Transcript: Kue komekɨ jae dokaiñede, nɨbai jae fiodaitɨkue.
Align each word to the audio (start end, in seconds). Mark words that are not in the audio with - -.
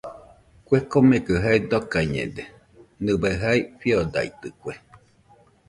Kue 0.65 0.79
komekɨ 0.91 1.33
jae 1.43 1.57
dokaiñede, 1.69 2.43
nɨbai 3.03 3.35
jae 3.41 3.57
fiodaitɨkue. 3.79 4.73